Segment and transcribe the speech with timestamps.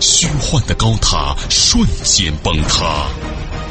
[0.00, 3.08] 虚幻的高塔瞬间崩塌，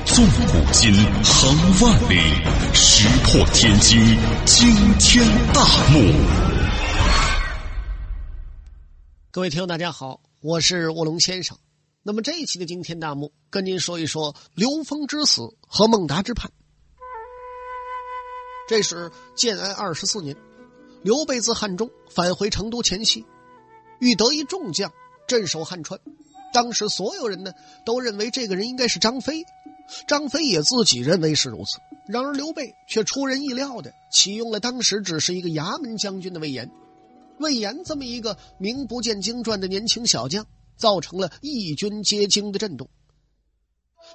[0.06, 0.94] 纵古今，
[1.24, 2.18] 横万里，
[2.74, 4.00] 石破天惊，
[4.46, 6.14] 惊天大幕。
[9.32, 11.58] 各位听众，大家好，我是卧龙先生。
[12.04, 16.52] 那么这一期的惊天大幕，跟您说一说刘峰之死和孟达之叛。
[18.68, 20.36] 这是建安二十四年，
[21.04, 23.26] 刘备自汉中返回成都前夕，
[24.00, 24.92] 欲得一众将。
[25.28, 26.00] 镇守汉川，
[26.54, 27.54] 当时所有人呢
[27.86, 29.44] 都认为这个人应该是张飞，
[30.08, 31.80] 张飞也自己认为是如此。
[32.08, 36.72] 然而刘备却出人意料的启用了当时只是一个衙门将军的魏延。
[37.40, 40.48] 魏延这么一个名不见经传的年轻小将，
[40.78, 42.90] 造成了义军皆惊的震动。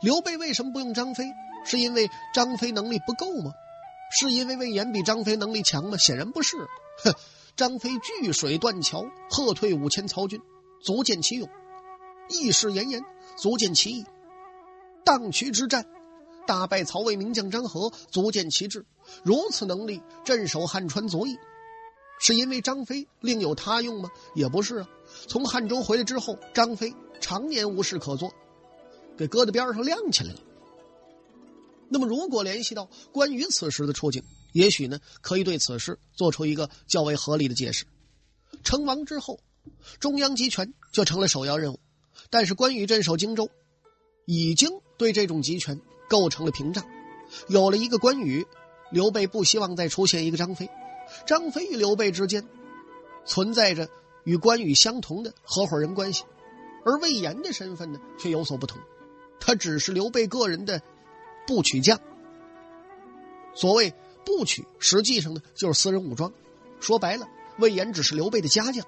[0.01, 1.27] 刘备为什么不用张飞？
[1.65, 3.53] 是因为张飞能力不够吗？
[4.19, 5.99] 是因为魏延比张飞能力强吗？
[5.99, 6.57] 显然不是。
[7.05, 7.15] 哼，
[7.55, 10.41] 张飞据水断桥，喝退五千曹军。
[10.83, 11.49] 足见其勇，
[12.29, 13.05] 义士炎炎，
[13.37, 14.05] 足见其义。
[15.05, 15.87] 荡渠之战，
[16.45, 18.85] 大败曹魏名将张合，足见其志。
[19.23, 21.39] 如此能力，镇守汉川足矣。
[22.19, 24.11] 是因为张飞另有他用吗？
[24.35, 24.89] 也不是啊。
[25.29, 28.33] 从汉中回来之后，张飞常年无事可做，
[29.17, 30.41] 给搁在边上晾起来了。
[31.89, 37.85] 那么，如果联系到关羽此时的处境，也许呢，可以对此事做出一个较为合理的解释。
[38.65, 39.39] 成王之后。
[39.99, 41.81] 中央集权就成了首要任务，
[42.31, 43.49] 但是关羽镇守荆州，
[44.27, 46.85] 已经对这种集权构成了屏障。
[47.49, 48.47] 有了一个关羽，
[48.91, 50.69] 刘备不希望再出现一个张飞。
[51.27, 52.47] 张飞与刘备之间
[53.25, 53.89] 存在着
[54.25, 56.25] 与关羽相同的合伙人关系，
[56.85, 58.81] 而魏延的身份呢却有所不同，
[59.41, 60.81] 他只是刘备个人的
[61.47, 62.01] 部曲将。
[63.55, 63.93] 所谓
[64.25, 66.33] 部曲，实际上呢就是私人武装。
[66.81, 67.29] 说白了，
[67.59, 68.87] 魏延只是刘备的家将。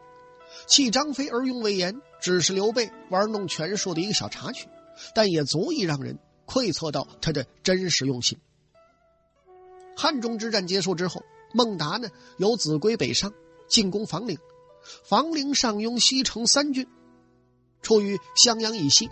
[0.67, 4.69] 弃张飞而用魏延，只是刘备玩弄权术的一个小插曲，
[5.15, 8.39] 但也足以让人窥测到他的真实用心。
[9.97, 11.23] 汉中之战结束之后，
[11.53, 12.09] 孟达呢
[12.39, 13.33] 由秭归北上，
[13.69, 14.39] 进攻房陵。
[15.05, 16.87] 房陵上拥西城三郡，
[17.81, 19.09] 处于襄阳以西，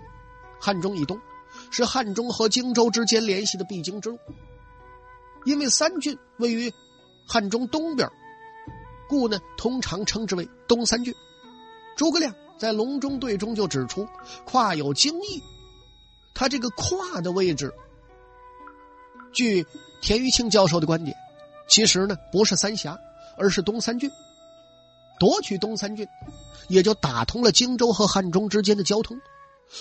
[0.61, 1.19] 汉中以东，
[1.71, 4.19] 是汉中和荆州之间联系的必经之路。
[5.45, 6.73] 因为三郡位于
[7.27, 8.11] 汉中东边，
[9.09, 11.15] 故呢通常称之为东三郡。
[11.97, 14.07] 诸葛亮在隆中对中就指出，
[14.45, 15.43] 跨有荆益。
[16.35, 17.73] 他这个跨的位置，
[19.33, 19.67] 据
[20.01, 21.17] 田余庆教授的观点，
[21.69, 22.99] 其实呢不是三峡，
[23.37, 24.11] 而是东三郡。
[25.21, 26.09] 夺取东三郡，
[26.69, 29.21] 也就打通了荆州和汉中之间的交通。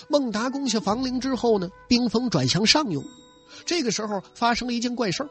[0.08, 3.04] 孟达攻下房陵之后呢，兵锋转向上游。
[3.66, 5.28] 这个时候发生了一件怪事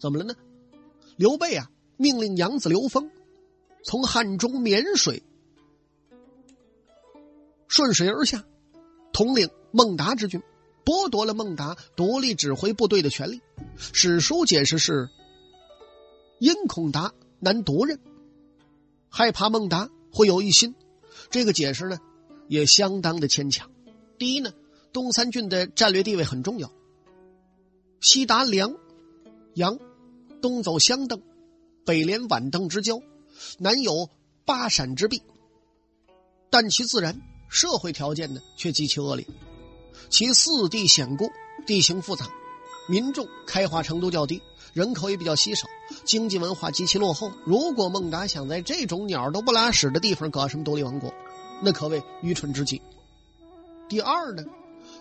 [0.00, 0.34] 怎么了呢？
[1.16, 3.10] 刘备啊，命令养子刘封
[3.84, 5.22] 从汉中沔水。
[7.68, 8.44] 顺水而下，
[9.12, 10.42] 统领孟达之军，
[10.84, 13.40] 剥夺了孟达独立指挥部队的权利。
[13.76, 15.10] 史书解释是：
[16.38, 18.00] 因孔达难独任，
[19.10, 20.74] 害怕孟达会有一心。
[21.30, 21.98] 这个解释呢，
[22.48, 23.70] 也相当的牵强。
[24.18, 24.52] 第一呢，
[24.92, 26.72] 东三郡的战略地位很重要，
[28.00, 28.74] 西达梁、
[29.54, 29.78] 阳，
[30.40, 31.22] 东走湘邓，
[31.84, 33.02] 北连皖邓之交，
[33.58, 34.08] 南有
[34.46, 35.22] 巴陕之壁，
[36.48, 37.20] 但其自然。
[37.48, 39.26] 社会条件呢，却极其恶劣。
[40.10, 41.28] 其四地险固，
[41.66, 42.28] 地形复杂，
[42.88, 44.40] 民众开化程度较低，
[44.72, 45.66] 人口也比较稀少，
[46.04, 47.30] 经济文化极其落后。
[47.44, 51.12] 如果孟达想在这种鸟都不拉屎的地方搞什么独立王国，
[51.60, 52.80] 那可谓愚蠢之极。
[53.88, 54.44] 第二呢，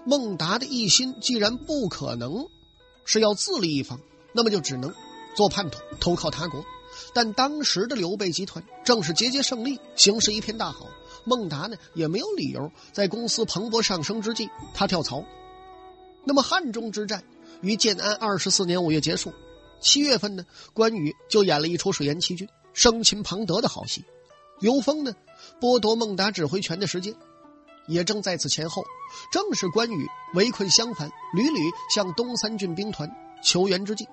[0.06, 2.48] 孟达的一心既然不可能
[3.06, 4.00] 是要自立一方，
[4.34, 4.94] 那么就只能
[5.36, 6.66] 做叛徒，投靠他国。
[7.14, 10.88] 但当时的刘备集团正是节节胜利，形势一片大好。
[11.28, 15.26] 孟达呢也没有理由在公司蓬勃上升之际他跳槽。
[16.24, 17.22] 那么汉中之战
[17.62, 19.34] 于建安二十四年五月结束，
[19.82, 24.06] 七月份呢，关羽就演了一出水淹七军、生擒庞德的好戏。
[24.62, 25.14] 刘封呢
[25.60, 27.14] 剥夺孟达指挥权的时间，
[27.88, 28.86] 也正在此前后，
[29.32, 31.60] 正是关羽围困襄樊、屡屡
[31.94, 33.12] 向东三郡兵团
[33.44, 34.08] 求援之际。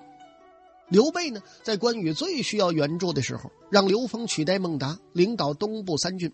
[0.89, 6.31] 刘备呢在关羽最需要援助的时候，让刘封取代孟达领导东部三郡。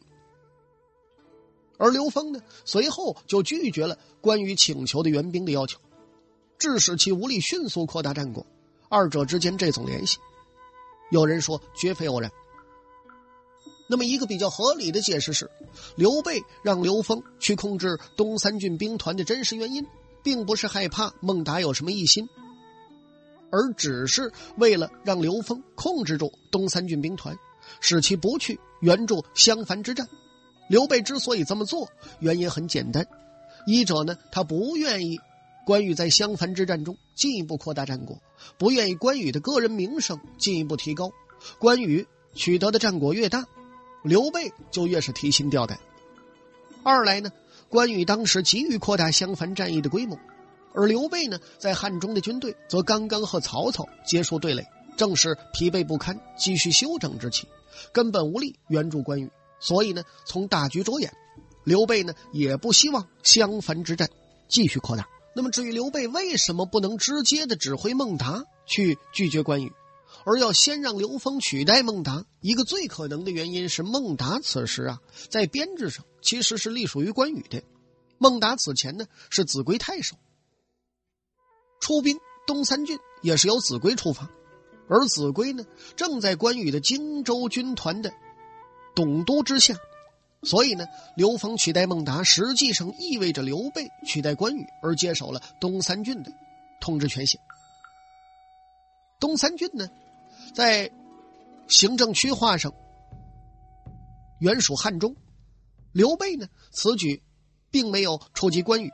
[1.82, 5.80] 而刘封呢，随后就拒绝了关羽请求的援兵的要求，
[6.60, 8.46] 致使其无力迅速扩大战果。
[8.88, 10.20] 二者之间这种联系，
[11.10, 12.32] 有人说绝非偶然。
[13.88, 15.50] 那么一个比较合理的解释是，
[15.96, 19.84] 刘备让刘封去控制东三郡兵团的真实原因，
[20.22, 22.30] 并不是害怕孟达有什么异心，
[23.50, 27.36] 而只是为了让刘封控制住东三郡兵团，
[27.80, 30.08] 使其不去援助襄樊之战。
[30.68, 33.06] 刘备之所以这么做，原因很简单：
[33.66, 35.20] 一者呢，他不愿意
[35.66, 38.18] 关羽在襄樊之战中进一步扩大战果，
[38.58, 41.12] 不愿意关羽的个人名声进一步提高。
[41.60, 42.06] 关羽
[42.36, 43.46] 取得的战果越大。
[44.04, 45.78] 刘备就越是提心吊胆。
[46.82, 47.32] 二来呢，
[47.70, 50.18] 关羽当时急于扩大襄樊战役的规模，
[50.74, 54.66] 而刘备呢，在汉中的军队则刚刚和曹操结束对垒，
[54.98, 57.48] 正是疲惫不堪、急需休整之期，
[57.92, 59.30] 根本无力援助关羽。
[59.62, 61.14] 所以呢，从大局着眼，
[61.64, 64.10] 刘备呢也不希望襄樊之战
[64.50, 65.08] 继续扩大。
[65.34, 69.72] 那么，至于刘备为什么不能直接的指挥孟达去拒绝关羽？
[70.26, 75.00] 而要先让刘封取代孟达，一个最可能的原因是孟达此时啊，
[75.30, 77.64] 在编制上其实是隶属于关羽的。
[78.18, 80.18] 孟达此前呢是子规太守，
[81.80, 84.30] 出兵东三郡也是由子规出发，
[84.90, 85.64] 而子规呢
[85.96, 88.14] 正在关羽的荆州军团的
[88.96, 89.76] 董督之下，
[90.44, 96.32] 所以呢，刘封取代孟达，实际上意味着刘备取代关羽而接手了东三郡的
[96.80, 97.40] 统治权限。
[99.20, 99.88] 东三郡呢？
[100.54, 100.90] 在
[101.68, 102.74] 行政区划上，
[104.40, 105.16] 原属汉中。
[105.94, 107.22] 刘备呢，此举
[107.70, 108.92] 并没有触及关羽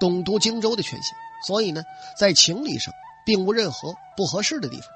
[0.00, 1.14] 董都荆州的权限，
[1.46, 1.82] 所以呢，
[2.18, 2.92] 在情理上
[3.24, 4.88] 并无任何不合适的地方。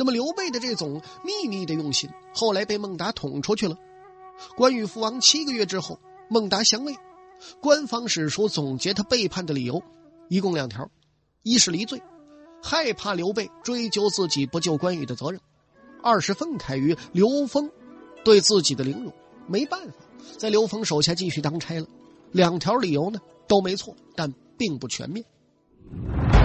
[0.00, 3.76] 那么，刘备的这种秘密的用心，后来被孟达捅出去了。
[4.56, 6.00] 关羽父王七个月之后，
[6.30, 6.96] 孟达降魏，
[7.60, 9.82] 官方史书总结他背叛的理由，
[10.30, 10.90] 一共两条：
[11.42, 12.00] 一是离罪。
[12.62, 15.38] 害怕刘备追究自己不救关羽的责任，
[16.02, 17.70] 二是愤慨于刘封
[18.24, 19.12] 对自己的凌辱，
[19.46, 19.92] 没办法
[20.38, 21.86] 在刘封手下继续当差了。
[22.32, 25.22] 两条理由呢都没错，但并不全面。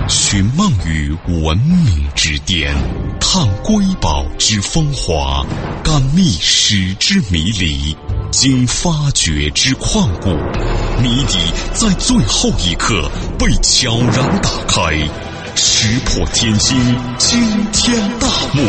[0.08, 1.12] 寻梦于
[1.44, 2.76] 文明之巅，
[3.20, 5.44] 探瑰宝之风华，
[5.84, 7.98] 感历史之迷离，
[8.32, 10.30] 经发掘之旷古，
[11.02, 11.40] 谜底
[11.74, 13.10] 在最后一刻
[13.40, 14.96] 被悄然打开。
[15.56, 16.78] 石破天惊，
[17.18, 18.62] 惊天大幕。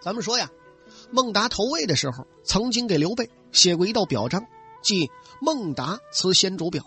[0.00, 0.48] 咱们说呀，
[1.10, 4.44] 孟达投魏的时候，曾经给刘备写过一道表彰，
[4.80, 5.06] 即
[5.40, 6.82] 《孟达辞先主表》，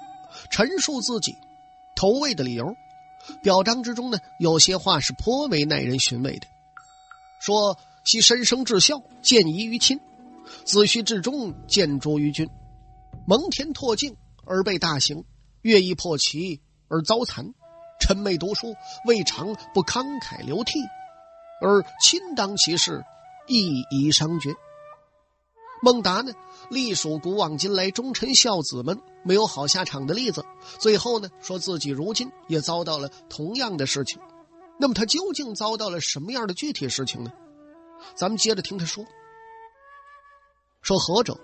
[0.50, 1.36] 陈述自己
[1.96, 2.76] 投魏的理由。
[3.44, 6.48] 表彰之中呢，有些话是颇为耐人寻味的，
[7.40, 9.98] 说：“其身生至孝，见疑于亲；
[10.66, 12.50] 子虚至忠，见诸于君。
[13.28, 14.16] 蒙恬拓境
[14.46, 15.24] 而被大刑。”
[15.62, 17.54] 乐毅破旗而遭残，
[18.00, 18.74] 臣昧读书，
[19.06, 20.80] 未尝不慷慨流涕；
[21.62, 23.04] 而亲当其事，
[23.46, 24.54] 亦已伤绝。
[25.81, 26.31] 孟达呢，
[26.70, 30.45] 隶属古往今来忠臣孝子们没有好下场的例子。
[30.80, 34.19] 最后呢，说自己如今也遭到了同样的事情。
[34.77, 37.31] 那么他究竟遭到了什么样的具体事情呢？
[38.16, 39.06] 咱们接着听他说。
[40.81, 41.38] 说何者？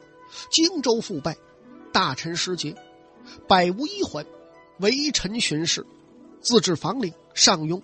[0.50, 1.38] 荆州腐败，
[1.92, 2.76] 大臣失节。
[3.48, 4.26] 百无一还，
[4.80, 5.86] 为臣巡视，
[6.42, 7.82] 自治房里上庸，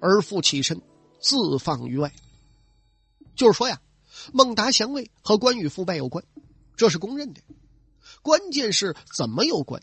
[0.00, 0.80] 而复起身，
[1.20, 2.12] 自放于外。
[3.34, 3.80] 就是说呀，
[4.32, 6.24] 孟达降魏和关羽腐败有关，
[6.76, 7.40] 这是公认的。
[8.24, 9.82] 关键是怎么有关？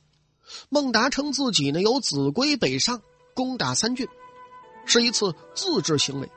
[0.69, 3.03] 孟达称自己呢有子归北上
[3.35, 4.07] 攻打三郡，
[4.83, 6.27] 是一次自治行为，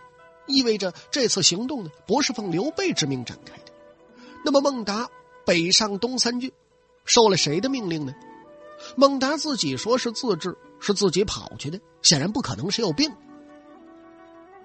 [0.47, 3.73] 意味着这次行动呢不是奉刘备之命展开的。
[4.45, 5.09] 那么孟达
[5.47, 6.53] 北上东三郡，
[7.07, 8.15] 受了谁的命令呢？
[8.97, 13.11] 孟达自己说是自治，是自己跑去的，显然不可能是有病。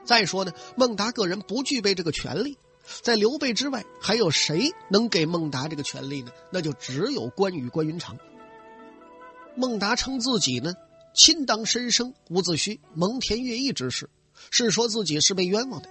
[0.04, 2.58] 再说呢，孟达个人不具备这个权利，
[3.02, 6.32] 在刘备之外，还有谁能给孟达这个权利呢？
[6.52, 8.18] 那就只有关羽关云长。
[9.56, 10.74] 孟达称自己呢，
[11.14, 14.10] 亲当身生、伍子胥、蒙恬、乐毅之事，
[14.52, 15.90] 是说自己是被冤枉的。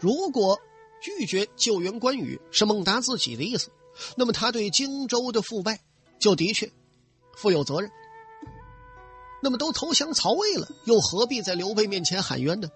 [0.00, 0.60] 如果
[1.00, 3.70] 拒绝救援关羽是孟达自己的意思，
[4.16, 5.80] 那么他对荆州的腐败
[6.18, 6.70] 就的确。
[7.36, 7.90] 负有责任。
[9.42, 12.68] 那么都投降曹魏了，又何必在刘备面前喊冤呢？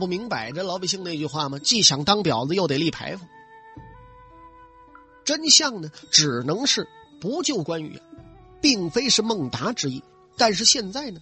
[0.00, 1.60] 不明摆着老百姓那句话吗？
[1.60, 3.28] 既想当婊子，又得立牌坊。
[5.24, 6.88] 真相呢，只能是
[7.20, 8.02] 不救关羽，
[8.60, 10.02] 并非是孟达之意。
[10.36, 11.20] 但是现在呢，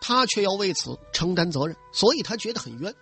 [0.00, 2.94] 他却要为此承担责任，所以他觉得很冤。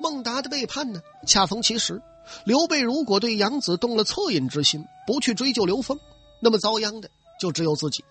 [0.00, 2.00] 孟达的背叛呢，恰逢其时，
[2.44, 5.98] 刘备如果对杨子动了恻隐之心，不去追究刘封，
[6.40, 8.04] 那么遭殃的就只有自己。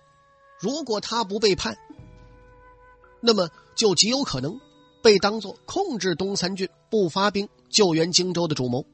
[0.60, 1.78] 如果他不背叛，
[3.20, 4.60] 那么就极有可能
[5.02, 8.84] 被当作控制东三郡、不发兵救援荆州的主谋，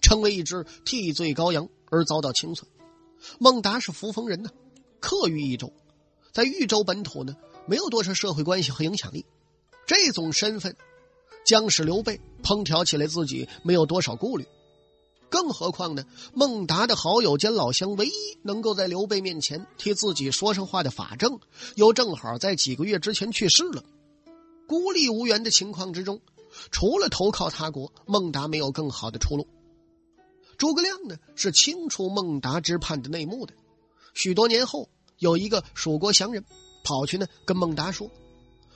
[0.00, 2.66] 成为一只替罪羔羊而遭到清算。
[3.38, 4.50] 孟达是扶风人呢，
[5.00, 5.72] 客于益州，
[6.32, 7.34] 在豫州本土呢
[7.66, 9.24] 没有多少社会关系和影响力，
[9.86, 10.76] 这种身份
[11.44, 14.46] 将使刘备烹调起来自己没有多少顾虑。
[15.30, 16.04] 更何况呢？
[16.32, 21.40] 孟达的好友兼老乡，唯一能够在刘备面前替自己说上话的法正，
[21.74, 23.82] 又正好在几个月之前去世了。
[24.66, 26.20] 孤立无援的情况之中，
[26.70, 29.46] 除了投靠他国，孟达没有更好的出路。
[30.56, 33.54] 诸葛亮呢，是清楚孟达之叛的内幕的。
[34.14, 36.44] 许多年后，有一个蜀国降人
[36.84, 38.10] 跑去呢，跟孟达说：“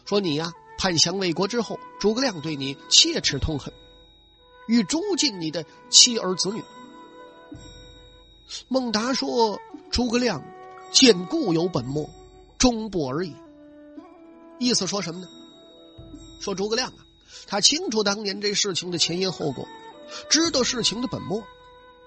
[0.05, 3.73] 说你呀，叛降魏国之后，诸葛亮对你切齿痛恨。”
[4.67, 6.63] 欲诛尽你的妻儿子女。
[8.69, 9.59] 孟达说
[9.91, 10.43] ：“诸葛亮
[10.93, 12.11] 见固有本末，
[12.59, 13.35] 终不而已。”
[14.59, 15.29] 意思说什么呢？
[16.39, 17.07] 说诸葛亮啊，
[17.47, 19.67] 他清楚当年这事情的前因后果，
[20.31, 21.43] 知道事情的本末，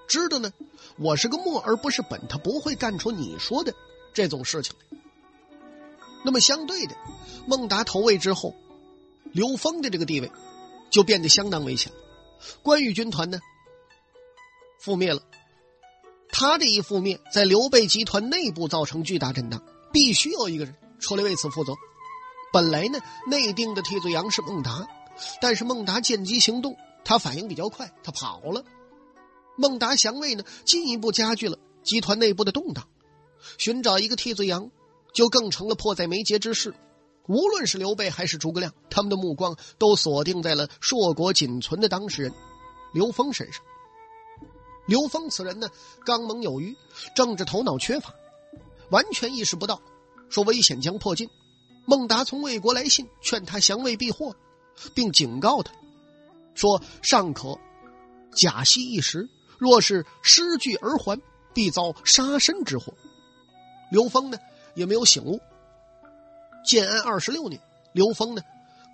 [0.08, 0.52] 知道呢，
[0.96, 3.74] 我是个末而不是本，他不会干出你说的
[4.12, 4.74] 这种事情。
[6.24, 6.96] 那么相对的，
[7.46, 8.54] 孟达投魏之后，
[9.32, 10.30] 刘封的这个地位
[10.90, 11.92] 就变得相当危险。
[12.62, 13.40] 关羽军团呢，
[14.82, 15.22] 覆灭了。
[16.34, 19.62] 他这一覆灭，在刘备集团内部造成巨大震荡，
[19.92, 21.74] 必须有一个人出来为此负责。
[22.52, 24.86] 本来呢，内定的替罪羊是孟达，
[25.40, 28.62] 但是孟达见机行动，他反应比较快，他跑了。
[29.56, 32.86] 孟达降魏呢，进一步加剧了集团内部的动荡。
[33.58, 34.70] 寻找一个替罪羊，
[35.14, 36.74] 就更成了迫在眉睫之事。
[37.26, 42.32] 无论是刘备还是诸葛亮，他们的目光都锁定在了硕果仅存的当事人
[42.92, 43.62] 刘封身上。
[44.86, 45.68] 刘封此人呢，
[46.04, 46.76] 刚猛有余，
[47.14, 48.12] 政治头脑缺乏，
[48.90, 49.80] 完全意识不到
[50.28, 51.28] 说危险将迫近。
[51.84, 54.34] 孟达从魏国来信，劝他降魏避祸，
[54.94, 55.72] 并警告他
[56.54, 57.58] 说：“尚可
[58.34, 61.20] 假戏一时，若是失据而还，
[61.52, 62.94] 必遭杀身之祸。”
[63.90, 64.38] 刘封呢，
[64.74, 65.40] 也没有醒悟。
[66.64, 67.60] 建安二十六年，
[67.92, 68.42] 刘封呢，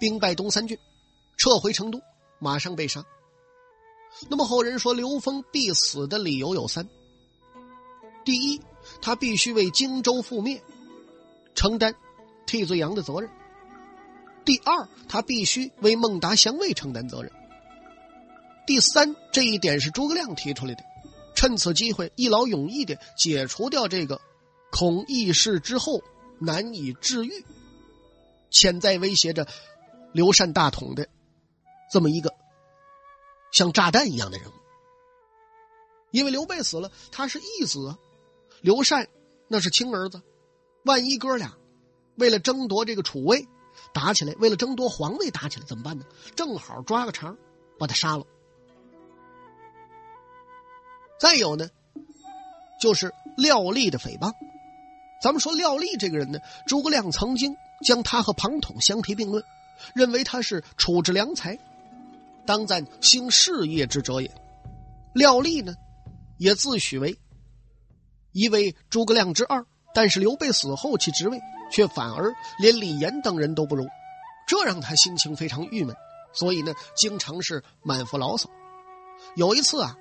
[0.01, 0.79] 兵败东三郡，
[1.37, 2.01] 撤回成都，
[2.39, 3.05] 马上被杀。
[4.31, 6.89] 那么后人说刘封必死的理由有三：
[8.25, 8.61] 第一，
[9.03, 10.63] 他必须为荆州覆灭
[11.55, 11.95] 承担
[12.49, 13.31] 替罪羊的责任；
[14.45, 17.31] 第二，他必须为孟达降魏承担责任；
[18.67, 20.83] 第三，这一点是诸葛亮提出来的，
[21.37, 24.21] 趁此机会一劳永逸的解除掉这个
[24.73, 26.03] 恐议事之后
[26.41, 27.31] 难以治愈。
[28.51, 29.47] 潜在威胁着
[30.13, 31.07] 刘禅大统的
[31.93, 32.33] 这么一个
[33.53, 34.55] 像炸弹一样的人物，
[36.11, 37.95] 因为刘备死了，他是义子，
[38.63, 39.07] 刘禅
[39.49, 40.23] 那是亲儿子，
[40.85, 41.58] 万一哥俩
[42.19, 43.49] 为了争夺这个楚位
[43.95, 46.05] 打起来，为了争夺皇位打起来怎么办呢？
[46.37, 47.35] 正好抓个茬
[47.79, 48.27] 把他杀了。
[51.19, 51.69] 再有呢，
[52.81, 54.33] 就是廖立的诽谤。
[55.23, 57.57] 咱们说廖立这个人呢，诸葛亮曾经。
[57.87, 59.45] 将他和庞统相提并论，
[59.95, 61.57] 认为他是处置良才，
[62.45, 64.29] 当赞兴事业之者也。
[65.15, 65.77] 廖立呢，
[66.39, 67.17] 也自诩为
[68.33, 73.87] 一位诸葛亮之二，但是刘备死后其职位却反而连李严等人都不如，
[74.47, 75.95] 这让他心情非常郁闷，
[76.33, 78.49] 所以呢，经常是满腹牢骚。
[79.37, 79.97] 有一次啊，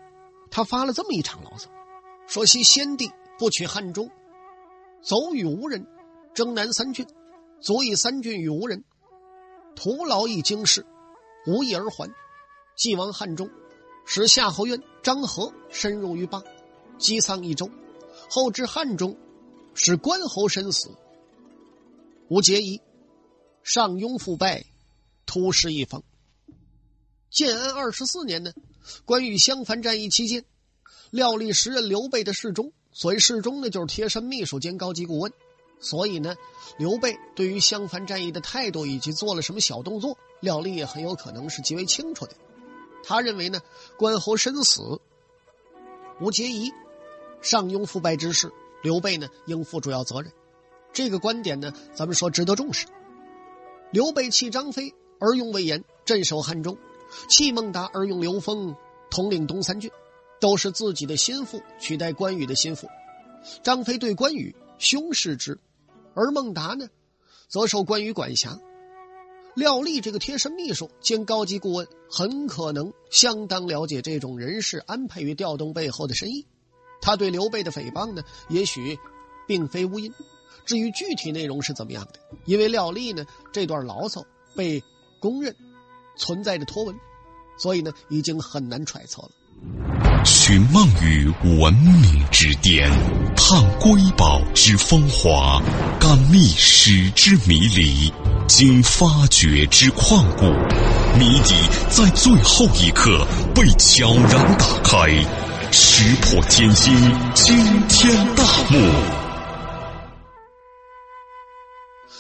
[0.52, 1.70] 他发了这么一场牢骚，
[2.28, 4.10] 说：“昔先帝不取汉中，
[5.02, 5.86] 走与无人，
[6.34, 7.06] 征南三郡。”
[7.60, 8.84] 足以三郡与无人，
[9.76, 10.86] 徒劳一京师，
[11.48, 12.08] 无益而还。
[12.76, 13.50] 既亡汉中，
[14.06, 16.40] 使夏侯渊、张合深入于巴，
[17.00, 17.68] 击丧一州。
[18.30, 19.18] 后至汉中，
[19.74, 20.92] 使关侯身死，
[22.30, 22.82] 无结疑。
[23.64, 24.66] 上庸复败，
[25.26, 26.04] 突失一方。
[27.30, 28.54] 建安二十四年呢，
[29.06, 30.46] 关羽襄樊战役期间，
[31.12, 35.32] 廖立时任刘备的侍中，所谓侍中呢，就是贴身秘书兼高级顾问。
[35.80, 36.36] 所以呢，
[36.80, 42.36] 刘备对于襄樊战役的态度以及做了什么小动作，廖立也很有可能是极为清楚的。
[43.04, 43.62] 他认为呢，
[43.98, 44.82] 关侯身死
[46.20, 46.72] 无结疑，
[47.42, 50.32] 上庸复败之事，刘备呢应负主要责任。
[50.98, 52.88] 这个观点呢，咱们说值得重视。
[53.92, 56.76] 刘备弃张飞而用魏延镇守汉中，
[57.30, 58.76] 弃孟达而用刘封
[59.12, 59.92] 统领东三郡，
[60.40, 62.88] 都是自己的心腹取代关羽的心腹。
[63.62, 65.60] 张飞对关羽兄视之。
[66.16, 66.88] 而孟达呢，
[67.48, 68.58] 则受关羽管辖。
[69.54, 76.48] 廖立这个贴身秘书兼高级顾问，很可能相当了解这种人事安排与调动背后的深意。
[77.02, 78.98] 他对刘备的诽谤呢，也许
[79.48, 80.12] 并非无因。
[80.68, 84.22] 至于具体内容是怎么样的，因为廖立呢这段牢骚
[84.54, 84.84] 被
[85.18, 85.56] 公认
[86.18, 86.94] 存在着托文，
[87.58, 89.30] 所以呢已经很难揣测了。
[90.26, 92.92] 寻梦于文明之巅，
[93.36, 95.62] 探瑰宝之风华，
[96.02, 98.12] 感历史之迷离，
[98.46, 100.46] 经发掘之旷古，
[101.18, 101.56] 谜底
[101.90, 105.08] 在最后一刻被悄然打开，
[105.72, 106.94] 石破天惊，
[107.34, 107.56] 惊
[107.88, 109.27] 天大幕。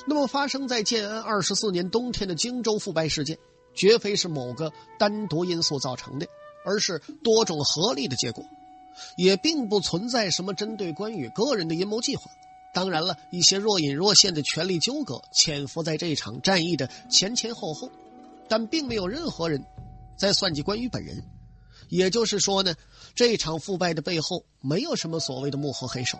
[0.07, 3.37] 那么，发生在建安二十四年冬天的荆州腐败事件，
[3.75, 6.25] 绝非是某个单独因素造成的。
[6.65, 8.43] 而是多种合力的结果，
[9.15, 12.29] 也并不存在什么针对关羽个人的阴谋计划。
[12.73, 17.89] 当然了，一些若隐若现的权力纠葛潜伏在这场战役的前前后后，
[18.49, 19.63] 但并没有任何人
[20.17, 21.23] 在算计关羽本人。
[21.87, 22.75] 也就是说呢，
[23.15, 26.17] 这场腐败的背后没有什么所谓的幕后黑手，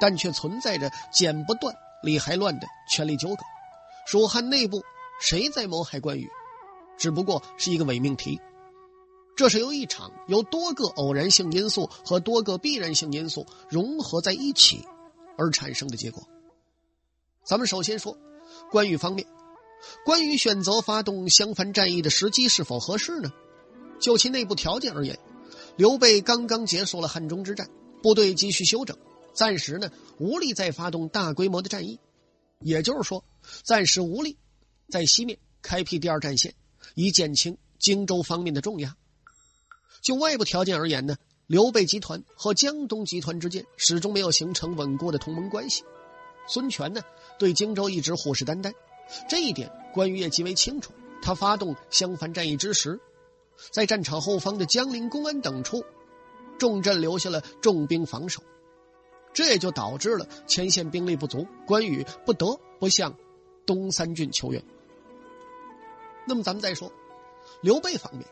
[0.00, 1.72] 但却存在着剪不断、
[2.04, 3.42] 理还乱的权力纠葛。
[4.06, 4.82] 蜀汉内部
[5.20, 6.30] 谁在谋害关羽，
[6.98, 8.40] 只不过是一个伪命题。
[9.36, 14.86] 这是由一场由多个偶然性因素和多个必然性因素融合在一起
[15.36, 16.22] 而产生的结果。
[17.42, 18.16] 咱们首先说
[18.70, 19.26] 关羽方面，
[20.04, 23.32] 关羽选择发动襄樊战役的时机是否合适呢？
[23.98, 25.18] 就其内部条件而言，
[25.76, 27.68] 刘备刚刚结束了汉中之战，
[28.02, 28.96] 部队急需休整，
[29.32, 31.98] 暂时呢无力再发动大规模的战役，
[32.60, 33.24] 也就是说，
[33.62, 34.36] 暂时无力
[34.88, 36.54] 在西面开辟第二战线，
[36.94, 38.96] 以减轻荆州方面的重压。
[40.02, 41.16] 就外部条件而言呢，
[41.46, 45.82] 刘备集团和江东集团之间始终没有形成稳固的同盟关系。
[46.46, 47.00] 孙权呢，
[47.38, 48.72] 对荆州一直虎视眈眈，
[49.28, 50.92] 这一点关羽也极为清楚。
[51.22, 53.00] 他发动襄樊战役之时，
[53.72, 55.82] 在战场后方的江陵、公安等处，
[56.58, 58.42] 重镇留下了重兵防守，
[59.34, 63.14] 这也就导致了前线兵力不足，关羽不得不向
[63.66, 64.64] 东三郡求援。
[66.26, 66.90] 那么，咱们再说
[67.60, 68.26] 刘备方面。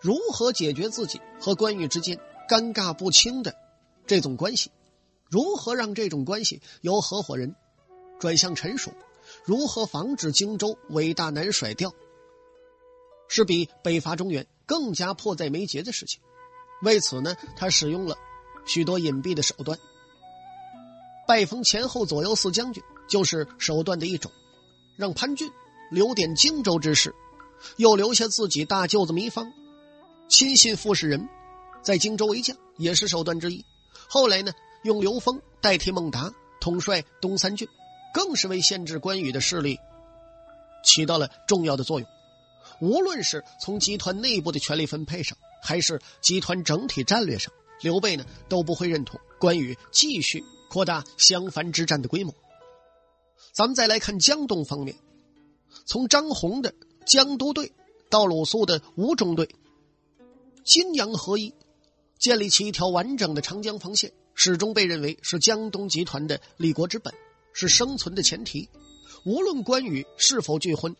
[0.00, 3.54] 如何解决自己和关羽之间尴尬不清的
[4.06, 4.70] 这种关系？
[5.28, 7.56] 如何让这种关系由合伙人
[8.20, 8.92] 转向臣属？
[9.44, 11.92] 如何防止荆州伟大难甩掉？
[13.28, 16.20] 是比北伐中原更加迫在眉睫的事情。
[16.82, 18.16] 为此呢，他使用了
[18.66, 19.78] 许多隐蔽的手段。
[21.26, 24.30] 拜封前后左右四将军就是手段的一种，
[24.96, 25.50] 让潘俊
[25.90, 27.14] 留点荆州之事，
[27.76, 29.52] 又留下自己大舅子糜芳。
[30.28, 31.28] 亲信傅士仁，
[31.82, 33.64] 在荆州为将也是手段之一。
[34.08, 37.68] 后来呢，用刘封代替孟达统帅东三郡，
[38.12, 39.78] 更是为限制关羽的势力
[40.84, 42.08] 起到了重要的作用。
[42.80, 52.34] 无论是从集团内部的权力分配上，还是集团整体战略上，刘备呢都不会认同关羽继续扩大襄樊之战的规模。
[53.52, 54.96] 咱们再来看江东方面，
[55.84, 56.74] 从张宏的
[57.06, 57.72] 江都队
[58.10, 59.48] 到鲁肃的吴中队。
[60.64, 61.52] 金阳合一，
[62.18, 67.12] 建立起一条完整的长江防线，始终被认为是江东集团的立国之本，
[67.52, 68.68] 是生存的前提。
[69.24, 70.96] 无论关羽是否拒婚，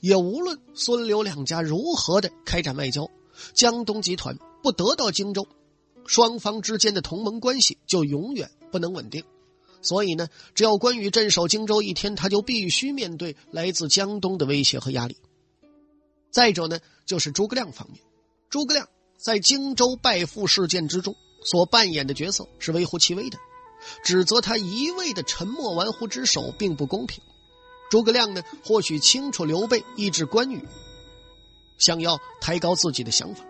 [0.00, 3.10] 也无论孙刘两家如何的开展外交，
[3.54, 5.46] 江东集团不得到荆州，
[6.08, 9.22] 双方之间的同盟关系就永远不能稳定。
[9.82, 15.16] 所以呢，只要关羽镇守荆州一天，他就必须面对来自江东的威胁和压力。
[16.32, 18.00] 再者呢，就是诸葛亮方面，
[18.50, 18.88] 诸葛亮。
[19.16, 23.38] 在荆州败父事件之中，所扮演的角色是微乎其微的，
[24.04, 27.20] 指责他一味的沉默玩忽职守并不公平。
[27.90, 30.62] 诸葛亮呢，或许清楚刘备抑制关羽，
[31.78, 33.44] 想要抬高自己的想法，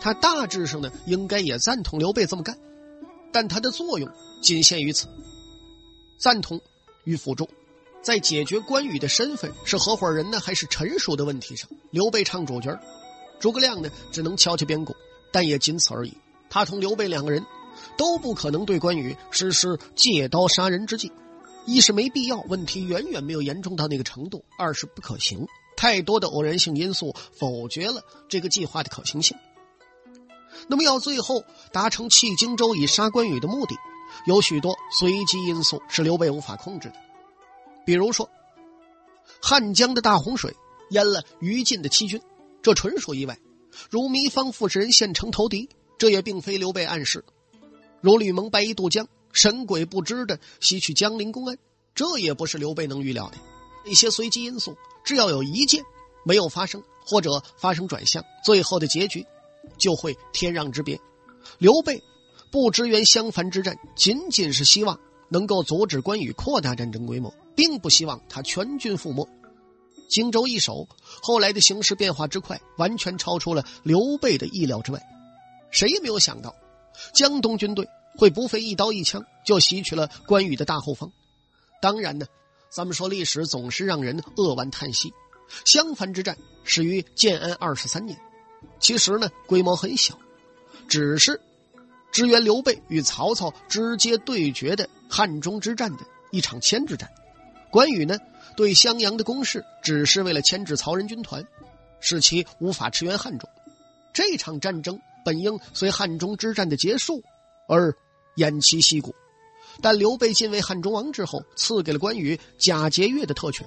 [0.00, 2.58] 他大致上呢应该也赞同刘备这么干，
[3.32, 4.08] 但他的作用
[4.42, 5.08] 仅限于此。
[6.18, 6.60] 赞同
[7.04, 7.48] 与辅助，
[8.02, 12.78] 在解决关羽的身份是合伙人呢还是臣属的问题上，刘备唱主角
[13.40, 14.94] 诸葛亮呢，只能敲敲边鼓，
[15.32, 16.16] 但也仅此而已。
[16.48, 17.44] 他同刘备两个人，
[17.96, 21.10] 都不可能对关羽实施借刀杀人之计。
[21.64, 29.36] 一是没必要，问题远远没有严重到那个程度；二是不可行，太多的偶然性因素否决了这个计划的可行性。
[30.68, 33.76] 那么，要最后达成弃荆州以杀关羽的目的，
[34.26, 36.94] 有许多随机因素是刘备无法控制的。
[37.84, 38.28] 比如说，
[39.40, 40.54] 汉江的大洪水
[40.90, 42.20] 淹了于禁的七军。
[42.62, 43.36] 这纯属意外，
[43.90, 47.20] 如糜芳、傅士仁献城投敌，这也并非刘备暗示；
[48.00, 51.58] 如吕蒙白衣渡江，神鬼不知的吸取江陵公安，
[51.92, 53.36] 这也不是刘备能预料的。
[53.84, 55.82] 一些随机因素，只要有一件
[56.24, 59.26] 没有发生，或者发生转向，最后的结局
[59.78, 60.98] 就会天壤之别。
[61.58, 62.02] 刘备
[62.50, 64.98] 不支援襄樊之战，仅仅是希望
[65.28, 69.28] 能够阻止关羽扩大战争规模，并不希望他全军覆没。
[70.08, 70.86] 荆州一守，
[71.22, 75.02] 后来的形势变化之快，完全超出了刘备的意料之外。
[75.70, 76.54] 谁也没有想到，
[77.14, 81.10] 江东军队会不费一刀一枪就袭取了关羽的大后方。
[81.80, 82.26] 当然呢，
[82.70, 85.12] 咱们说历史总是让人扼腕叹息。
[85.64, 88.18] 襄樊之战始于建安二十三年，
[88.78, 90.18] 其实呢规模很小，
[90.88, 91.40] 只是
[92.10, 97.10] 支援刘备与曹操直接对决的汉中之战的一场牵制战。
[97.70, 98.18] 关羽呢
[98.56, 101.46] 对襄阳的攻势，只是为了牵制曹仁军团，
[102.00, 103.48] 使其无法驰援汉中。
[104.12, 107.22] 这场战争本应随汉中之战的结束
[107.66, 107.96] 而
[108.36, 109.14] 偃旗息鼓，
[109.80, 113.66] 但刘备晋为汉中王之后，赐给了关羽假节钺的特权。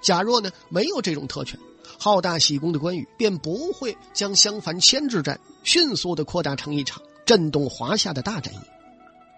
[0.00, 1.58] 假若呢没有这种特权，
[1.98, 8.58] 好大喜功的关羽便不会将襄樊牵制战迅速的扩大成一场震动华夏的大战役，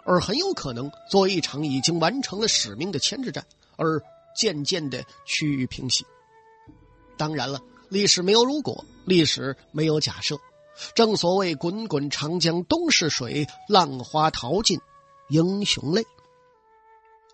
[0.05, 4.03] 而很有可能作为一场已经完成了使命的牵制战，而
[4.37, 6.05] 渐渐的趋于平息。
[7.17, 10.39] 当然了，历史没有如果，历史没有假设，
[10.95, 14.79] 正所谓滚滚长江东逝水，浪花淘尽
[15.29, 16.05] 英雄泪。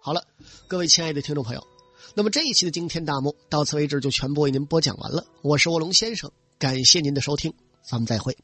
[0.01, 0.25] 好了，
[0.69, 1.74] 各位亲爱的听众朋友。
[2.17, 5.27] 那么这一期的惊天大幕到此为止就全部为您播讲完了。
[5.43, 8.37] 我是卧龙先生，感谢您的收听，咱们再会。